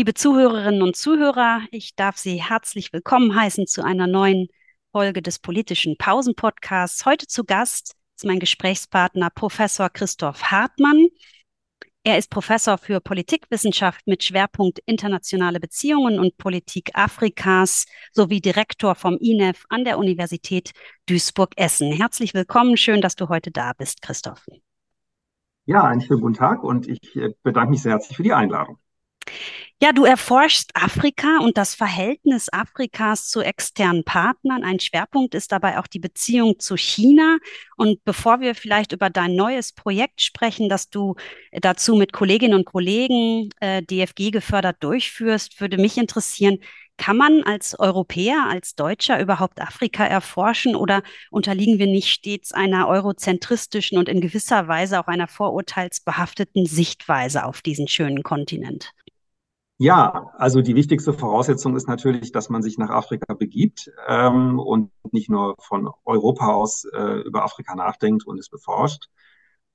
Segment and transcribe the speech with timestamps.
[0.00, 4.48] Liebe Zuhörerinnen und Zuhörer, ich darf Sie herzlich willkommen heißen zu einer neuen
[4.92, 7.04] Folge des politischen Pausen-Podcasts.
[7.04, 11.08] Heute zu Gast ist mein Gesprächspartner Professor Christoph Hartmann.
[12.02, 19.18] Er ist Professor für Politikwissenschaft mit Schwerpunkt internationale Beziehungen und Politik Afrikas sowie Direktor vom
[19.18, 20.70] INEF an der Universität
[21.10, 21.92] Duisburg-Essen.
[21.92, 24.46] Herzlich willkommen, schön, dass du heute da bist, Christoph.
[25.66, 28.78] Ja, einen schönen guten Tag und ich äh, bedanke mich sehr herzlich für die Einladung.
[29.82, 34.62] Ja, du erforschst Afrika und das Verhältnis Afrikas zu externen Partnern.
[34.62, 37.38] Ein Schwerpunkt ist dabei auch die Beziehung zu China.
[37.78, 41.14] Und bevor wir vielleicht über dein neues Projekt sprechen, das du
[41.52, 46.58] dazu mit Kolleginnen und Kollegen äh, DFG gefördert durchführst, würde mich interessieren,
[47.00, 52.88] kann man als Europäer, als Deutscher überhaupt Afrika erforschen oder unterliegen wir nicht stets einer
[52.88, 58.92] eurozentristischen und in gewisser Weise auch einer vorurteilsbehafteten Sichtweise auf diesen schönen Kontinent?
[59.82, 64.90] Ja, also die wichtigste Voraussetzung ist natürlich, dass man sich nach Afrika begibt ähm, und
[65.10, 69.06] nicht nur von Europa aus äh, über Afrika nachdenkt und es beforscht.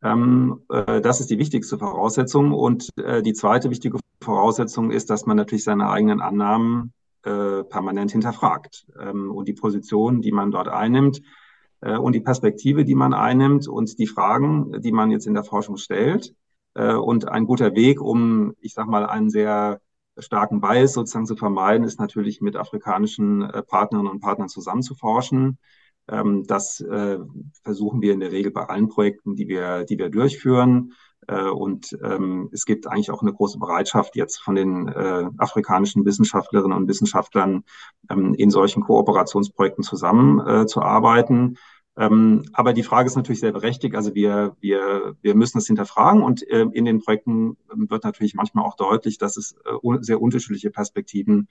[0.04, 2.54] Ähm, äh, das ist die wichtigste Voraussetzung.
[2.54, 8.12] Und äh, die zweite wichtige Voraussetzung ist, dass man natürlich seine eigenen Annahmen äh, permanent
[8.12, 11.24] hinterfragt ähm, und die Position, die man dort einnimmt
[11.82, 15.44] äh, und die Perspektive, die man einnimmt und die Fragen, die man jetzt in der
[15.44, 16.36] Forschung stellt.
[16.76, 19.82] Äh, und ein guter Weg, um, ich sag mal, einen sehr
[20.18, 24.96] starken Bias sozusagen zu vermeiden, ist natürlich mit afrikanischen äh, Partnerinnen und Partnern zusammen zu
[24.96, 25.58] forschen.
[26.08, 27.20] Ähm, das äh,
[27.64, 30.94] versuchen wir in der Regel bei allen Projekten, die wir, die wir durchführen.
[31.28, 34.90] Äh, und ähm, es gibt eigentlich auch eine große Bereitschaft jetzt von den
[35.38, 37.64] afrikanischen Wissenschaftlerinnen und Wissenschaftlern
[38.10, 41.40] ähm, in solchen Kooperationsprojekten zusammenzuarbeiten.
[41.40, 41.58] Ähm,
[41.96, 43.96] aber die Frage ist natürlich sehr berechtigt.
[43.96, 48.66] Also wir, wir, wir müssen es hinterfragen und äh, in den Projekten wird natürlich manchmal
[48.66, 51.48] auch deutlich, dass es äh, sehr unterschiedliche Perspektiven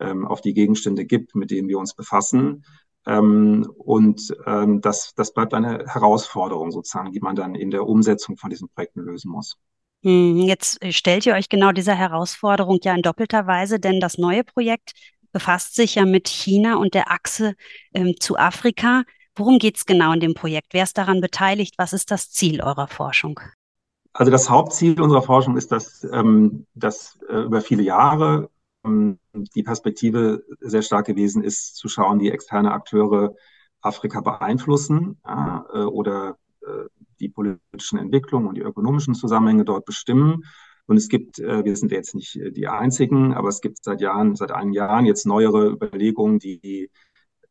[0.00, 2.64] ähm, auf die Gegenstände gibt, mit denen wir uns befassen.
[3.06, 8.36] Ähm, und ähm, das, das bleibt eine Herausforderung sozusagen, die man dann in der Umsetzung
[8.36, 9.58] von diesen Projekten lösen muss.
[10.02, 14.18] Hm, jetzt äh, stellt ihr euch genau dieser Herausforderung ja in doppelter Weise, denn das
[14.18, 14.92] neue Projekt
[15.32, 17.54] befasst sich ja mit China und der Achse
[17.92, 19.02] ähm, zu Afrika.
[19.36, 20.68] Worum geht es genau in dem Projekt?
[20.72, 21.74] Wer ist daran beteiligt?
[21.76, 23.40] Was ist das Ziel eurer Forschung?
[24.12, 28.48] Also das Hauptziel unserer Forschung ist, dass, ähm, dass äh, über viele Jahre
[28.84, 33.34] ähm, die Perspektive sehr stark gewesen ist, zu schauen, wie externe Akteure
[33.80, 40.44] Afrika beeinflussen äh, oder äh, die politischen Entwicklungen und die ökonomischen Zusammenhänge dort bestimmen.
[40.86, 44.36] Und es gibt, äh, wir sind jetzt nicht die einzigen, aber es gibt seit Jahren,
[44.36, 46.90] seit einigen Jahren jetzt neuere Überlegungen, die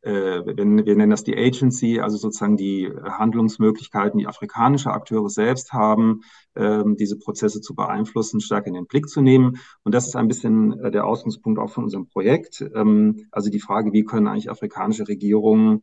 [0.04, 5.72] äh, wir, wir nennen das die Agency, also sozusagen die Handlungsmöglichkeiten, die afrikanische Akteure selbst
[5.72, 6.20] haben,
[6.54, 9.58] ähm, diese Prozesse zu beeinflussen, stark in den Blick zu nehmen.
[9.82, 12.64] Und das ist ein bisschen äh, der Ausgangspunkt auch von unserem Projekt.
[12.74, 15.82] Ähm, also die Frage, wie können eigentlich afrikanische Regierungen,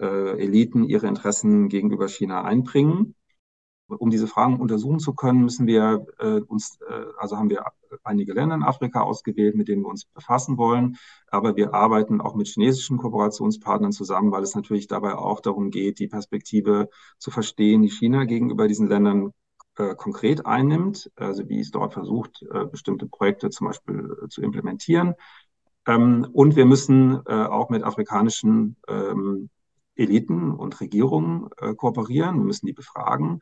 [0.00, 3.14] äh, Eliten ihre Interessen gegenüber China einbringen?
[3.88, 7.64] Um diese Fragen untersuchen zu können, müssen wir äh, uns, äh, also haben wir
[8.04, 10.96] einige Länder in Afrika ausgewählt, mit denen wir uns befassen wollen.
[11.28, 15.98] Aber wir arbeiten auch mit chinesischen Kooperationspartnern zusammen, weil es natürlich dabei auch darum geht,
[15.98, 16.88] die Perspektive
[17.18, 19.32] zu verstehen, die China gegenüber diesen Ländern
[19.76, 24.42] äh, konkret einnimmt, also wie es dort versucht, äh, bestimmte Projekte zum Beispiel äh, zu
[24.42, 25.14] implementieren.
[25.86, 29.48] Ähm, und wir müssen äh, auch mit afrikanischen ähm,
[29.94, 32.38] Eliten und Regierungen äh, kooperieren.
[32.38, 33.40] Wir müssen die befragen.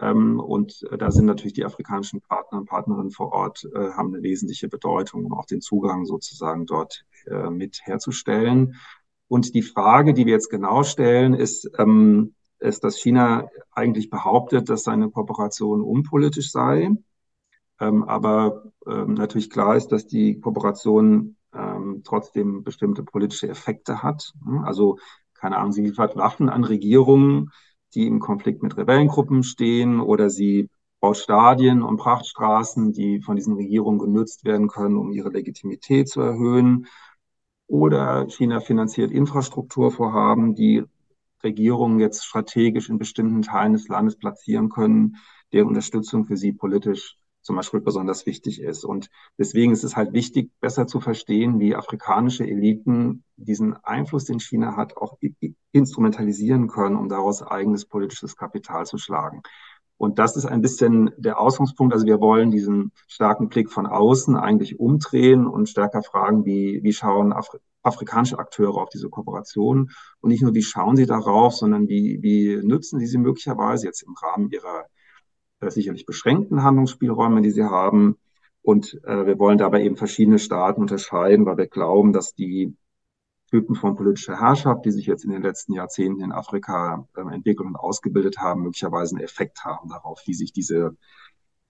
[0.00, 4.12] Ähm, und äh, da sind natürlich die afrikanischen Partner und Partnerinnen vor Ort, äh, haben
[4.12, 8.76] eine wesentliche Bedeutung, um auch den Zugang sozusagen dort äh, mit herzustellen.
[9.28, 14.68] Und die Frage, die wir jetzt genau stellen, ist, ähm, ist, dass China eigentlich behauptet,
[14.68, 16.90] dass seine Kooperation unpolitisch sei.
[17.80, 21.36] Ähm, aber natürlich klar ist, dass die Kooperation
[22.04, 24.32] trotzdem bestimmte politische Effekte hat.
[24.62, 24.98] Also,
[25.34, 27.50] keine Ahnung, sie liefert Waffen an Regierungen,
[27.94, 30.68] die im Konflikt mit Rebellengruppen stehen oder sie
[31.00, 36.20] baut Stadien und Prachtstraßen, die von diesen Regierungen genutzt werden können, um ihre Legitimität zu
[36.20, 36.86] erhöhen.
[37.66, 40.84] Oder China finanziert Infrastrukturvorhaben, die
[41.42, 45.16] Regierungen jetzt strategisch in bestimmten Teilen des Landes platzieren können,
[45.52, 48.84] deren Unterstützung für sie politisch zum Beispiel besonders wichtig ist.
[48.84, 54.40] Und deswegen ist es halt wichtig, besser zu verstehen, wie afrikanische Eliten diesen Einfluss, den
[54.40, 55.18] China hat, auch
[55.70, 59.42] instrumentalisieren können, um daraus eigenes politisches Kapital zu schlagen.
[59.98, 61.92] Und das ist ein bisschen der Ausgangspunkt.
[61.92, 66.92] Also wir wollen diesen starken Blick von außen eigentlich umdrehen und stärker fragen, wie, wie
[66.92, 71.86] schauen Afri afrikanische Akteure auf diese Kooperation und nicht nur, wie schauen sie darauf, sondern
[71.86, 74.86] wie, wie nützen sie sie möglicherweise jetzt im Rahmen ihrer
[75.60, 78.16] sicherlich beschränkten Handlungsspielräume, die sie haben,
[78.62, 82.74] Und äh, wir wollen dabei eben verschiedene Staaten unterscheiden, weil wir glauben, dass die
[83.50, 87.68] Typen von politischer Herrschaft, die sich jetzt in den letzten Jahrzehnten in Afrika äh, entwickelt
[87.68, 90.96] und ausgebildet haben, möglicherweise einen Effekt haben darauf, wie sich diese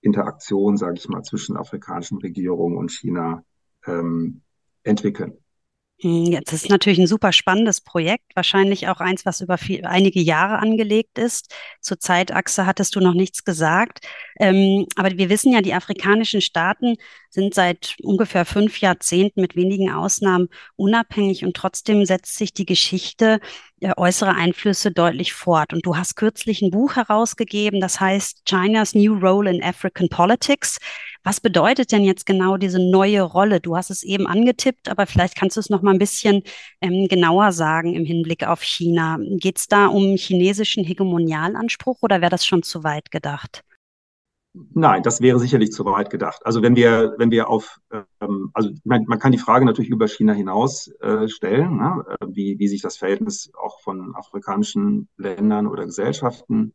[0.02, 3.44] Interaktion, sage ich mal, zwischen afrikanischen Regierungen und China
[3.86, 4.42] ähm,
[4.84, 5.43] entwickeln.
[6.00, 10.20] Hm, jetzt ist natürlich ein super spannendes Projekt, wahrscheinlich auch eins, was über viel, einige
[10.20, 11.54] Jahre angelegt ist.
[11.80, 14.00] Zur Zeitachse hattest du noch nichts gesagt.
[14.40, 16.96] Ähm, aber wir wissen ja, die afrikanischen Staaten
[17.30, 23.40] sind seit ungefähr fünf Jahrzehnten mit wenigen Ausnahmen unabhängig und trotzdem setzt sich die Geschichte
[23.96, 25.72] äußere Einflüsse deutlich fort.
[25.72, 30.78] Und du hast kürzlich ein Buch herausgegeben, das heißt China's New Role in African Politics.
[31.22, 33.60] Was bedeutet denn jetzt genau diese neue Rolle?
[33.60, 36.42] Du hast es eben angetippt, aber vielleicht kannst du es noch mal ein bisschen
[36.80, 39.18] ähm, genauer sagen im Hinblick auf China.
[39.20, 43.64] Geht es da um chinesischen Hegemonialanspruch oder wäre das schon zu weit gedacht?
[44.54, 46.46] Nein, das wäre sicherlich zu weit gedacht.
[46.46, 47.80] Also wenn wir, wenn wir auf,
[48.20, 52.04] ähm, also man, man kann die Frage natürlich über China hinaus äh, stellen, ne?
[52.28, 56.72] wie, wie sich das Verhältnis auch von afrikanischen Ländern oder Gesellschaften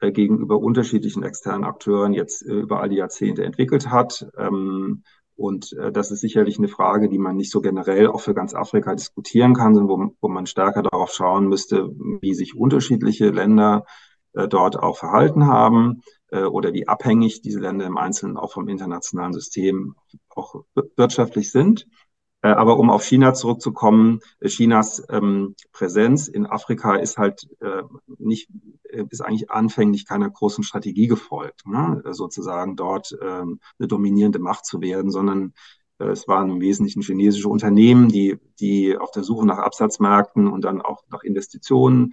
[0.00, 4.26] äh, gegenüber unterschiedlichen externen Akteuren jetzt äh, über all die Jahrzehnte entwickelt hat.
[4.36, 5.04] Ähm,
[5.36, 8.54] und äh, das ist sicherlich eine Frage, die man nicht so generell auch für ganz
[8.54, 11.88] Afrika diskutieren kann, sondern wo, wo man stärker darauf schauen müsste,
[12.20, 13.86] wie sich unterschiedliche Länder
[14.34, 18.68] äh, dort auch verhalten haben äh, oder wie abhängig diese Länder im Einzelnen auch vom
[18.68, 19.94] internationalen System
[20.28, 20.64] auch
[20.96, 21.86] wirtschaftlich sind.
[22.44, 27.82] Äh, aber um auf China zurückzukommen, äh, Chinas ähm, Präsenz in Afrika ist halt äh,
[28.18, 28.50] nicht,
[28.84, 32.02] äh, ist eigentlich anfänglich keiner großen Strategie gefolgt, ne?
[32.10, 35.54] sozusagen dort ähm, eine dominierende Macht zu werden, sondern
[35.98, 40.66] äh, es waren im Wesentlichen chinesische Unternehmen, die, die auf der Suche nach Absatzmärkten und
[40.66, 42.12] dann auch nach Investitionen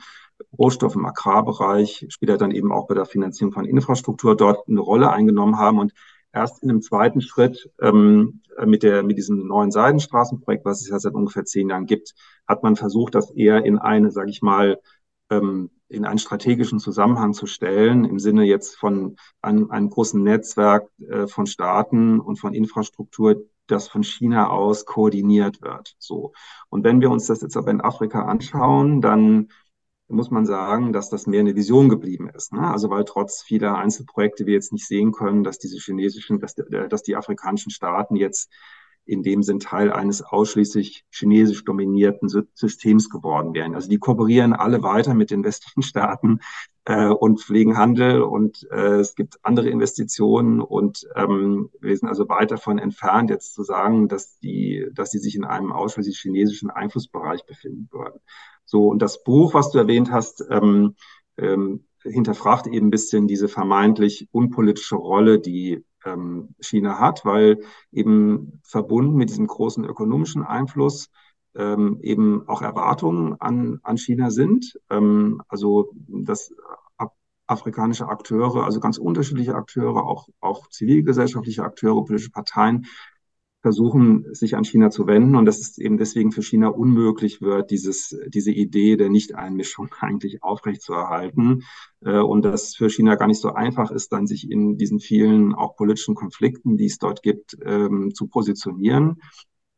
[0.57, 5.11] Rohstoff im Agrarbereich, später dann eben auch bei der Finanzierung von Infrastruktur dort eine Rolle
[5.11, 5.79] eingenommen haben.
[5.79, 5.93] Und
[6.33, 10.99] erst in einem zweiten Schritt ähm, mit, der, mit diesem neuen Seidenstraßenprojekt, was es ja
[10.99, 12.13] seit ungefähr zehn Jahren gibt,
[12.47, 14.79] hat man versucht, das eher in eine, sage ich mal,
[15.29, 20.87] ähm, in einen strategischen Zusammenhang zu stellen, im Sinne jetzt von einem, einem großen Netzwerk
[21.09, 25.95] äh, von Staaten und von Infrastruktur, das von China aus koordiniert wird.
[25.99, 26.33] So.
[26.69, 29.49] Und wenn wir uns das jetzt aber in Afrika anschauen, dann
[30.11, 32.53] muss man sagen, dass das mehr eine Vision geblieben ist.
[32.53, 32.69] Ne?
[32.69, 37.03] Also weil trotz vieler Einzelprojekte wir jetzt nicht sehen können, dass diese chinesischen, dass, dass
[37.03, 38.51] die afrikanischen Staaten jetzt
[39.11, 43.75] in dem Sinn Teil eines ausschließlich chinesisch dominierten Systems geworden wären.
[43.75, 46.39] Also die kooperieren alle weiter mit den westlichen Staaten
[46.85, 52.29] äh, und pflegen Handel und äh, es gibt andere Investitionen und ähm, wir sind also
[52.29, 56.69] weit davon entfernt, jetzt zu sagen, dass die, dass die sich in einem ausschließlich chinesischen
[56.69, 58.21] Einflussbereich befinden würden.
[58.63, 60.95] So, und das Buch, was du erwähnt hast, ähm,
[61.37, 67.59] ähm, hinterfragt eben ein bisschen diese vermeintlich unpolitische Rolle, die ähm, China hat, weil
[67.91, 71.09] eben verbunden mit diesem großen ökonomischen Einfluss
[71.55, 74.79] ähm, eben auch Erwartungen an, an China sind.
[74.89, 76.53] Ähm, also dass
[77.51, 82.85] afrikanische Akteure, also ganz unterschiedliche Akteure, auch, auch zivilgesellschaftliche Akteure, politische Parteien,
[83.61, 85.35] versuchen, sich an China zu wenden.
[85.35, 90.43] Und dass es eben deswegen für China unmöglich wird, dieses, diese Idee der Nichteinmischung eigentlich
[90.43, 91.63] aufrechtzuerhalten.
[92.01, 95.53] Äh, und dass für China gar nicht so einfach ist, dann sich in diesen vielen
[95.53, 99.21] auch politischen Konflikten, die es dort gibt, ähm, zu positionieren.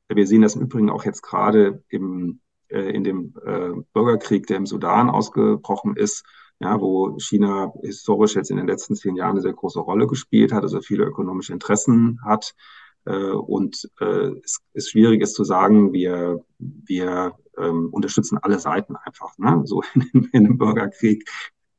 [0.07, 4.58] Wir sehen das im Übrigen auch jetzt gerade im, äh, in dem äh, Bürgerkrieg, der
[4.58, 6.24] im Sudan ausgebrochen ist,
[6.60, 10.53] ja, wo China historisch jetzt in den letzten zehn Jahren eine sehr große Rolle gespielt
[10.53, 12.53] hat, also viele ökonomische Interessen hat
[13.12, 19.38] und äh, es ist schwierig ist zu sagen, wir, wir ähm, unterstützen alle Seiten einfach,
[19.38, 19.62] ne?
[19.65, 21.27] so in, in einem Bürgerkrieg.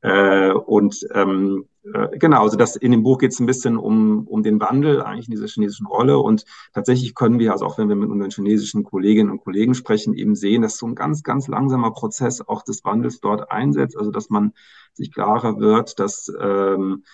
[0.01, 4.27] Äh, und ähm, äh, genau, also das in dem Buch geht es ein bisschen um,
[4.27, 6.19] um den Wandel eigentlich in dieser chinesischen Rolle.
[6.19, 10.13] Und tatsächlich können wir, also auch wenn wir mit unseren chinesischen Kolleginnen und Kollegen sprechen,
[10.13, 13.97] eben sehen, dass so ein ganz, ganz langsamer Prozess auch des Wandels dort einsetzt.
[13.97, 14.53] Also dass man
[14.93, 17.07] sich klarer wird, dass ähm, äh,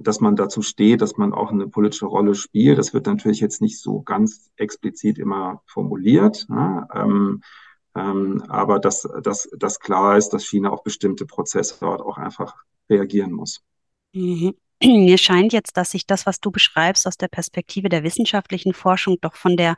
[0.00, 2.78] dass man dazu steht, dass man auch eine politische Rolle spielt.
[2.78, 6.86] Das wird natürlich jetzt nicht so ganz explizit immer formuliert, ne?
[6.94, 7.42] ähm,
[7.94, 12.54] ähm, aber dass, dass, dass klar ist, dass China auf bestimmte Prozesse dort auch einfach
[12.88, 13.62] reagieren muss.
[14.12, 14.54] Mhm.
[14.82, 19.18] Mir scheint jetzt, dass sich das, was du beschreibst, aus der Perspektive der wissenschaftlichen Forschung
[19.20, 19.74] doch von der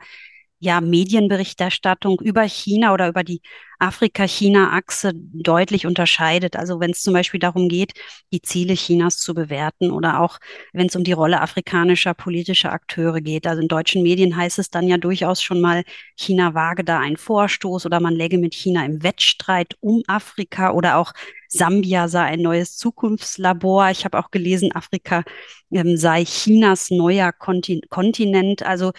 [0.61, 3.41] ja, Medienberichterstattung über China oder über die
[3.79, 6.55] Afrika-China-Achse deutlich unterscheidet.
[6.55, 7.93] Also wenn es zum Beispiel darum geht,
[8.31, 10.37] die Ziele Chinas zu bewerten oder auch
[10.71, 13.47] wenn es um die Rolle afrikanischer politischer Akteure geht.
[13.47, 15.83] Also in deutschen Medien heißt es dann ja durchaus schon mal,
[16.15, 20.97] China wage da einen Vorstoß oder man läge mit China im Wettstreit um Afrika oder
[20.97, 21.13] auch
[21.47, 23.89] Sambia sei ein neues Zukunftslabor.
[23.89, 25.23] Ich habe auch gelesen, Afrika
[25.71, 28.63] ähm, sei Chinas neuer Kontinent.
[28.63, 28.91] Also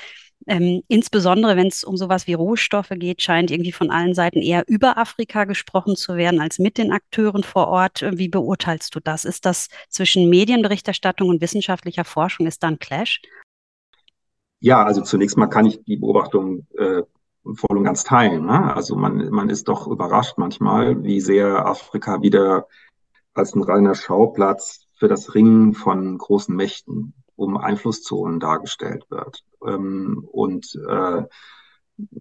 [0.46, 4.64] ähm, insbesondere wenn es um sowas wie Rohstoffe geht, scheint irgendwie von allen Seiten eher
[4.66, 8.04] über Afrika gesprochen zu werden als mit den Akteuren vor Ort.
[8.12, 9.24] Wie beurteilst du das?
[9.24, 13.20] Ist das zwischen Medienberichterstattung und wissenschaftlicher Forschung, ist da ein Clash?
[14.60, 17.02] Ja, also zunächst mal kann ich die Beobachtung äh,
[17.54, 18.46] voll und ganz teilen.
[18.46, 18.74] Ne?
[18.74, 22.66] Also man, man ist doch überrascht manchmal, wie sehr Afrika wieder
[23.34, 29.42] als ein reiner Schauplatz für das Ringen von großen Mächten um Einflusszonen dargestellt wird.
[29.66, 31.22] Ähm, und äh,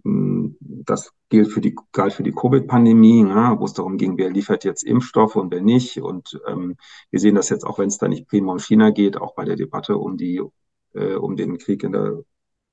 [0.04, 4.64] das gilt für die, galt für die Covid-Pandemie, ne, wo es darum ging, wer liefert
[4.64, 6.00] jetzt Impfstoffe und wer nicht.
[6.00, 6.76] Und ähm,
[7.10, 9.44] wir sehen das jetzt auch, wenn es da nicht prima um China geht, auch bei
[9.44, 10.42] der Debatte um die,
[10.94, 12.22] äh, um den Krieg in der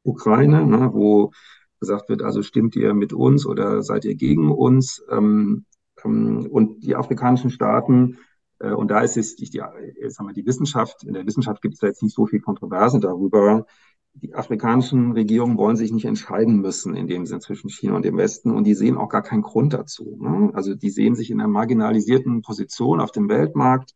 [0.04, 1.32] Ukraine, ne, wo
[1.80, 5.04] gesagt wird, also stimmt ihr mit uns oder seid ihr gegen uns?
[5.10, 5.66] Ähm,
[6.04, 8.18] ähm, und die afrikanischen Staaten
[8.60, 9.62] äh, und da ist es, die, die,
[10.02, 12.42] jetzt haben wir die Wissenschaft, in der Wissenschaft gibt es da jetzt nicht so viel
[12.42, 13.66] Kontroverse darüber.
[14.14, 18.18] Die afrikanischen Regierungen wollen sich nicht entscheiden müssen in dem Sinn zwischen China und dem
[18.18, 20.18] Westen und die sehen auch gar keinen Grund dazu.
[20.20, 20.52] Ne?
[20.54, 23.96] Also die sehen sich in einer marginalisierten Position auf dem Weltmarkt.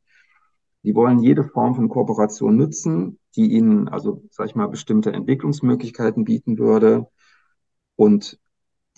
[0.84, 6.24] Die wollen jede Form von Kooperation nutzen, die ihnen, also sag ich mal, bestimmte Entwicklungsmöglichkeiten
[6.24, 7.08] bieten würde.
[7.96, 8.40] Und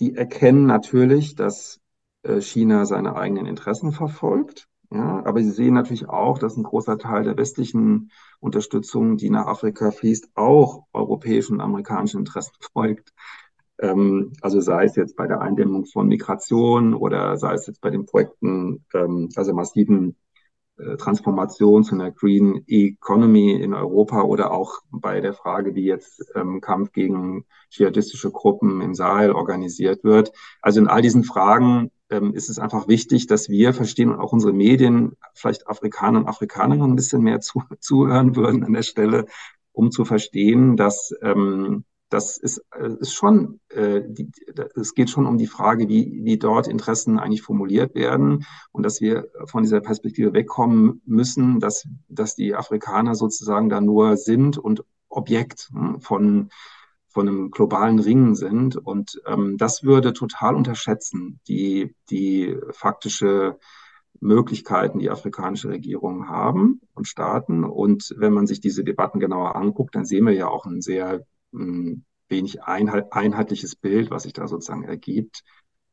[0.00, 1.80] die erkennen natürlich, dass
[2.22, 6.96] äh, China seine eigenen Interessen verfolgt ja, aber Sie sehen natürlich auch, dass ein großer
[6.98, 8.10] Teil der westlichen
[8.40, 13.12] Unterstützung, die nach Afrika fließt, auch europäischen und amerikanischen Interessen folgt.
[13.78, 17.90] Ähm, also sei es jetzt bei der Eindämmung von Migration oder sei es jetzt bei
[17.90, 20.16] den Projekten, ähm, also massiven
[20.78, 26.24] äh, Transformation zu einer Green Economy in Europa oder auch bei der Frage, wie jetzt
[26.34, 30.32] ähm, Kampf gegen dschihadistische Gruppen im Sahel organisiert wird.
[30.62, 34.32] Also in all diesen Fragen ähm, ist es einfach wichtig, dass wir verstehen und auch
[34.32, 39.26] unsere Medien vielleicht Afrikaner und Afrikanerinnen ein bisschen mehr zu, zuhören würden an der Stelle,
[39.72, 44.30] um zu verstehen, dass ähm, das ist, äh, ist schon, äh, die,
[44.76, 49.00] es geht schon um die Frage, wie, wie dort Interessen eigentlich formuliert werden und dass
[49.00, 54.84] wir von dieser Perspektive wegkommen müssen, dass, dass die Afrikaner sozusagen da nur sind und
[55.08, 56.50] Objekt hm, von
[57.16, 58.76] von einem globalen Ringen sind.
[58.76, 63.56] Und ähm, das würde total unterschätzen, die, die faktische
[64.20, 67.64] Möglichkeiten, die afrikanische Regierungen haben und Staaten.
[67.64, 71.24] Und wenn man sich diese Debatten genauer anguckt, dann sehen wir ja auch ein sehr
[71.52, 75.42] mh, hm, wenig einheit, einheitliches Bild, was sich da sozusagen ergibt.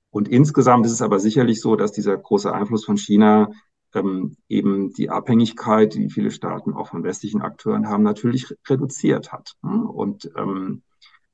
[0.09, 3.49] Und insgesamt ist es aber sicherlich so, dass dieser große Einfluss von China
[3.93, 9.53] ähm, eben die Abhängigkeit, die viele Staaten auch von westlichen Akteuren haben, natürlich reduziert hat.
[9.61, 9.85] Hm?
[9.85, 10.83] Und ähm,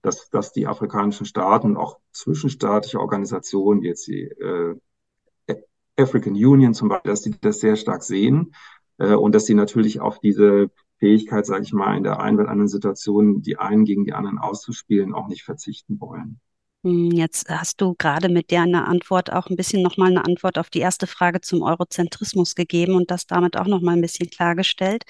[0.02, 4.76] dass, dass die afrikanischen Staaten, auch zwischenstaatliche Organisationen, jetzt die äh,
[5.98, 8.54] African Union zum Beispiel, dass sie das sehr stark sehen
[8.98, 12.50] äh, und dass sie natürlich auf diese Fähigkeit, sage ich mal, in der einen oder
[12.50, 16.40] anderen Situation die einen gegen die anderen auszuspielen, auch nicht verzichten wollen.
[16.84, 20.70] Hm, jetzt hast du gerade mit der Antwort auch ein bisschen nochmal eine Antwort auf
[20.70, 25.04] die erste Frage zum Eurozentrismus gegeben und das damit auch nochmal ein bisschen klargestellt.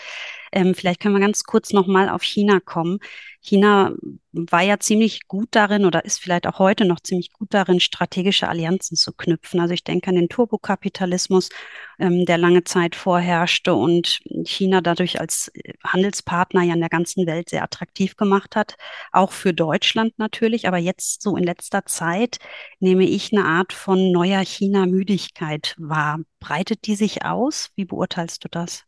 [0.52, 2.98] Ähm, vielleicht können wir ganz kurz nochmal auf China kommen.
[3.42, 3.94] China
[4.32, 8.48] war ja ziemlich gut darin oder ist vielleicht auch heute noch ziemlich gut darin, strategische
[8.48, 9.60] Allianzen zu knüpfen.
[9.60, 11.50] Also ich denke an den Turbokapitalismus,
[12.00, 17.26] ähm, der lange Zeit vorherrschte und China dadurch als äh, Handelspartner ja in der ganzen
[17.28, 18.76] Welt sehr attraktiv gemacht hat,
[19.12, 20.68] auch für Deutschland natürlich.
[20.68, 22.38] Aber jetzt so in letzter Zeit
[22.80, 26.20] nehme ich eine Art von neuer China-Müdigkeit wahr.
[26.40, 27.72] Breitet die sich aus?
[27.76, 28.86] Wie beurteilst du das?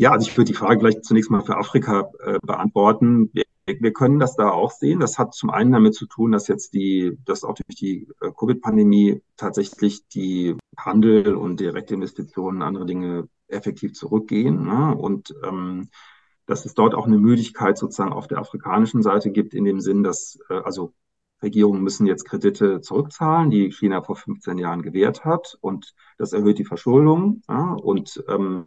[0.00, 3.30] Ja, also ich würde die Frage gleich zunächst mal für Afrika äh, beantworten.
[3.32, 5.00] Wir, wir, können das da auch sehen.
[5.00, 8.30] Das hat zum einen damit zu tun, dass jetzt die, dass auch durch die äh,
[8.30, 14.64] Covid-Pandemie tatsächlich die Handel und direkte Investitionen, andere Dinge effektiv zurückgehen.
[14.64, 14.96] Ne?
[14.96, 15.88] Und ähm,
[16.46, 20.04] dass es dort auch eine Müdigkeit sozusagen auf der afrikanischen Seite gibt, in dem Sinn,
[20.04, 20.92] dass äh, also
[21.42, 25.56] Regierungen müssen jetzt Kredite zurückzahlen, die China vor 15 Jahren gewährt hat.
[25.60, 27.42] Und das erhöht die Verschuldung.
[27.48, 27.74] Ja?
[27.74, 28.64] Und ähm,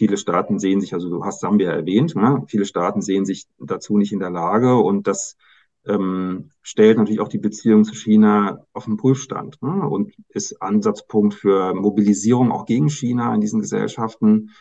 [0.00, 2.42] Viele Staaten sehen sich, also du hast Sambia erwähnt, ne?
[2.46, 5.36] viele Staaten sehen sich dazu nicht in der Lage und das
[5.84, 9.86] ähm, stellt natürlich auch die Beziehung zu China auf den Prüfstand ne?
[9.86, 14.52] und ist Ansatzpunkt für Mobilisierung auch gegen China in diesen Gesellschaften.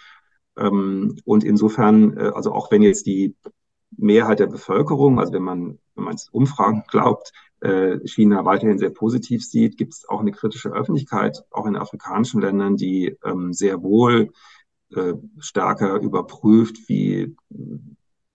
[0.57, 3.33] Ähm, und insofern, äh, also auch wenn jetzt die
[3.91, 7.31] Mehrheit der Bevölkerung, also wenn man, wenn man Umfragen glaubt,
[7.61, 12.41] äh, China weiterhin sehr positiv sieht, gibt es auch eine kritische Öffentlichkeit, auch in afrikanischen
[12.41, 14.31] Ländern, die ähm, sehr wohl
[14.95, 17.35] äh, stärker überprüft, wie,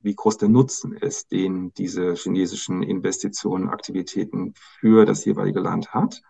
[0.00, 6.22] wie groß der Nutzen ist, den diese chinesischen Investitionen, Aktivitäten für das jeweilige Land hat.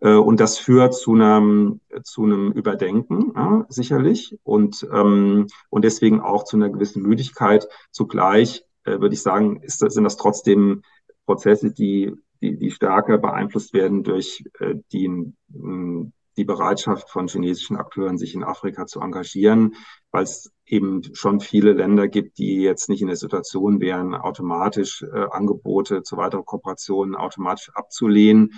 [0.00, 6.20] Äh, und das führt zu einem, zu einem Überdenken, ja, sicherlich, und, ähm, und deswegen
[6.20, 7.68] auch zu einer gewissen Müdigkeit.
[7.90, 10.82] Zugleich äh, würde ich sagen, ist, sind das trotzdem
[11.26, 15.08] Prozesse, die, die, die stärker beeinflusst werden durch äh, die,
[15.48, 19.74] mh, die Bereitschaft von chinesischen Akteuren, sich in Afrika zu engagieren,
[20.10, 25.02] weil es eben schon viele Länder gibt, die jetzt nicht in der Situation wären, automatisch
[25.02, 28.54] äh, Angebote zu weiteren Kooperationen automatisch abzulehnen,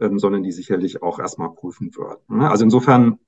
[0.00, 2.38] ähm, sondern die sicherlich auch erstmal prüfen würden.
[2.38, 2.50] Ne?
[2.50, 3.18] Also insofern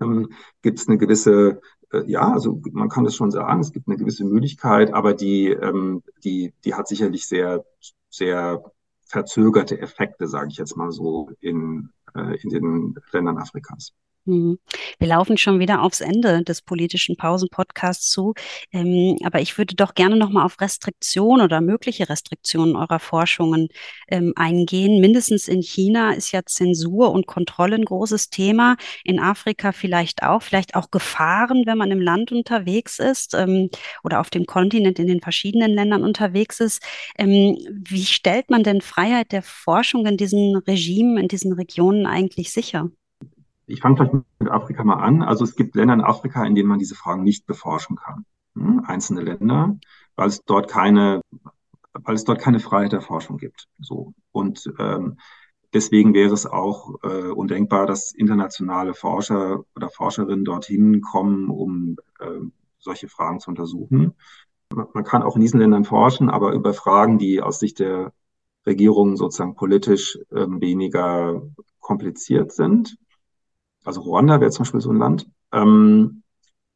[0.00, 0.30] ähm,
[0.62, 1.60] gibt es eine gewisse
[1.92, 5.48] äh, ja, also man kann das schon sagen, es gibt eine gewisse Müdigkeit, aber die,
[5.48, 7.64] ähm, die, die hat sicherlich sehr,
[8.08, 8.62] sehr
[9.04, 13.92] verzögerte Effekte, sage ich jetzt mal so, in, äh, in den Ländern Afrikas.
[14.26, 14.58] Mhm.
[14.98, 18.34] Wir laufen schon wieder aufs Ende des politischen Pausen-Podcasts zu.
[18.72, 23.68] Ähm, aber ich würde doch gerne nochmal auf Restriktionen oder mögliche Restriktionen eurer Forschungen
[24.08, 25.00] ähm, eingehen.
[25.00, 28.76] Mindestens in China ist ja Zensur und Kontrolle ein großes Thema.
[29.04, 30.42] In Afrika vielleicht auch.
[30.42, 33.70] Vielleicht auch Gefahren, wenn man im Land unterwegs ist ähm,
[34.04, 36.82] oder auf dem Kontinent in den verschiedenen Ländern unterwegs ist.
[37.18, 42.52] Ähm, wie stellt man denn Freiheit der Forschung in diesen Regimen, in diesen Regionen eigentlich
[42.52, 42.90] sicher?
[43.70, 45.22] Ich fange vielleicht mit Afrika mal an.
[45.22, 48.24] Also es gibt Länder in Afrika, in denen man diese Fragen nicht beforschen kann.
[48.54, 48.82] Hm?
[48.84, 49.78] Einzelne Länder,
[50.16, 51.22] weil es dort keine,
[51.92, 53.68] weil es dort keine Freiheit der Forschung gibt.
[53.78, 55.18] So und ähm,
[55.72, 62.40] deswegen wäre es auch äh, undenkbar, dass internationale Forscher oder Forscherinnen dorthin kommen, um äh,
[62.78, 64.14] solche Fragen zu untersuchen.
[64.72, 68.12] Man kann auch in diesen Ländern forschen, aber über Fragen, die aus Sicht der
[68.66, 71.42] Regierung sozusagen politisch äh, weniger
[71.80, 72.96] kompliziert sind.
[73.84, 75.28] Also Ruanda wäre zum Beispiel so ein Land.
[75.52, 76.22] Ähm,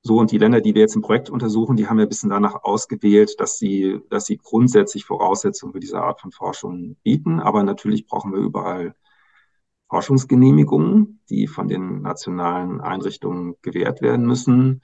[0.02, 2.30] so, und die Länder, die wir jetzt im Projekt untersuchen, die haben wir ein bisschen
[2.30, 7.40] danach ausgewählt, dass sie, dass sie grundsätzlich Voraussetzungen für diese Art von Forschung bieten.
[7.40, 8.94] Aber natürlich brauchen wir überall
[9.88, 14.82] Forschungsgenehmigungen, die von den nationalen Einrichtungen gewährt werden müssen.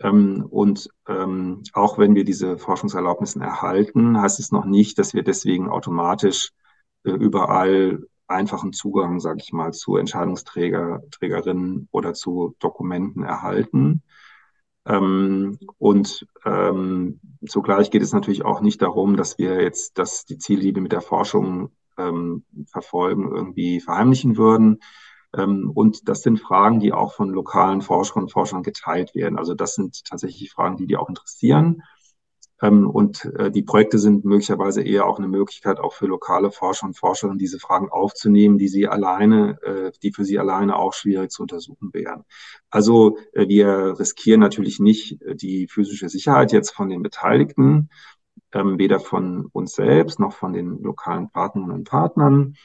[0.00, 5.22] Ähm, und ähm, auch wenn wir diese Forschungserlaubnissen erhalten, heißt es noch nicht, dass wir
[5.22, 6.52] deswegen automatisch
[7.04, 14.02] äh, überall einfachen Zugang, sage ich mal, zu Entscheidungsträger, Trägerinnen oder zu Dokumenten erhalten.
[14.86, 20.38] Ähm, und ähm, zugleich geht es natürlich auch nicht darum, dass wir jetzt, dass die
[20.38, 24.80] Ziele, die wir mit der Forschung ähm, verfolgen, irgendwie verheimlichen würden.
[25.36, 29.38] Ähm, und das sind Fragen, die auch von lokalen Forscherinnen und Forschern geteilt werden.
[29.38, 31.82] Also das sind tatsächlich Fragen, die die auch interessieren.
[32.62, 36.86] Ähm, und äh, die Projekte sind möglicherweise eher auch eine Möglichkeit, auch für lokale Forscher
[36.86, 41.30] und Forscherinnen diese Fragen aufzunehmen, die sie alleine, äh, die für sie alleine auch schwierig
[41.30, 42.24] zu untersuchen wären.
[42.70, 47.90] Also äh, wir riskieren natürlich nicht die physische Sicherheit jetzt von den Beteiligten,
[48.52, 52.56] ähm, weder von uns selbst noch von den lokalen Partnerinnen und Partnern.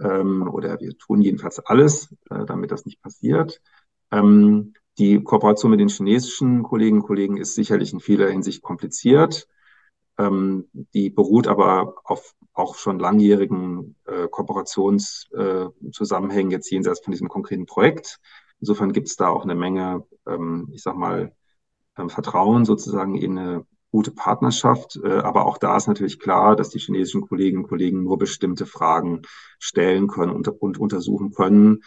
[0.00, 3.60] Ähm, oder wir tun jedenfalls alles, damit das nicht passiert.
[4.98, 9.48] Die Kooperation mit den chinesischen Kolleginnen und Kollegen ist sicherlich in vieler Hinsicht kompliziert.
[10.18, 17.28] Ähm, die beruht aber auf auch schon langjährigen äh, Kooperationszusammenhängen äh, jetzt jenseits von diesem
[17.28, 18.20] konkreten Projekt.
[18.60, 21.34] Insofern gibt es da auch eine Menge, ähm, ich sag mal,
[21.96, 24.98] ähm, Vertrauen sozusagen in eine gute Partnerschaft.
[25.02, 28.66] Äh, aber auch da ist natürlich klar, dass die chinesischen Kolleginnen und Kollegen nur bestimmte
[28.66, 29.22] Fragen
[29.58, 31.82] stellen können und, und untersuchen können.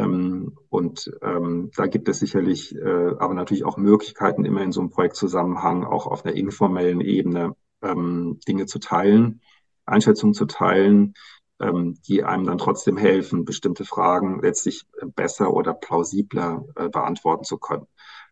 [0.00, 4.80] Ähm, und ähm, da gibt es sicherlich äh, aber natürlich auch Möglichkeiten, immer in so
[4.80, 9.42] einem Projektzusammenhang auch auf einer informellen Ebene ähm, Dinge zu teilen,
[9.84, 11.14] Einschätzungen zu teilen,
[11.60, 17.58] ähm, die einem dann trotzdem helfen, bestimmte Fragen letztlich besser oder plausibler äh, beantworten zu
[17.58, 17.86] können.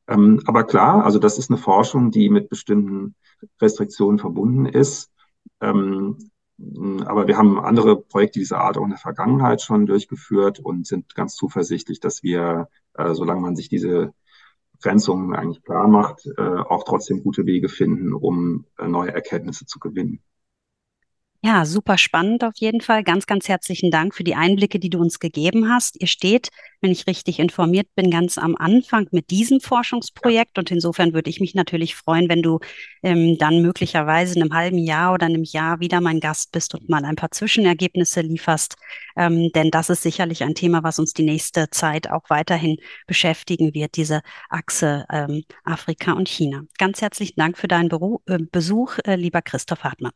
[0.06, 3.14] Ähm, aber klar, also das ist eine Forschung, die mit bestimmten
[3.60, 5.10] Restriktionen verbunden ist.
[5.60, 6.30] Ähm,
[7.04, 11.14] aber wir haben andere Projekte dieser Art auch in der Vergangenheit schon durchgeführt und sind
[11.14, 14.12] ganz zuversichtlich, dass wir, äh, solange man sich diese
[14.80, 19.78] Grenzungen eigentlich klar macht, äh, auch trotzdem gute Wege finden, um äh, neue Erkenntnisse zu
[19.78, 20.20] gewinnen.
[21.40, 23.04] Ja, super spannend auf jeden Fall.
[23.04, 25.94] Ganz, ganz herzlichen Dank für die Einblicke, die du uns gegeben hast.
[26.00, 26.48] Ihr steht,
[26.80, 31.38] wenn ich richtig informiert bin, ganz am Anfang mit diesem Forschungsprojekt und insofern würde ich
[31.38, 32.58] mich natürlich freuen, wenn du
[33.04, 36.88] ähm, dann möglicherweise in einem halben Jahr oder einem Jahr wieder mein Gast bist und
[36.88, 38.74] mal ein paar Zwischenergebnisse lieferst,
[39.16, 43.74] ähm, denn das ist sicherlich ein Thema, was uns die nächste Zeit auch weiterhin beschäftigen
[43.74, 46.62] wird, diese Achse ähm, Afrika und China.
[46.78, 50.12] Ganz herzlichen Dank für deinen Beru äh, Besuch, äh, lieber Christoph Hartmann.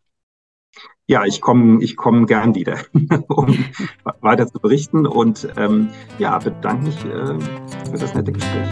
[1.06, 2.78] Ja, ich komme ich komm gern wieder,
[3.28, 3.64] um
[4.20, 7.38] weiter zu berichten und ähm, ja, bedanke mich äh,
[7.90, 8.70] für das nette Gespräch.